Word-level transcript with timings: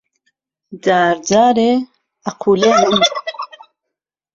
جار 0.83 1.15
جارێ 1.29 1.71
ئەقوولێنن 2.25 3.01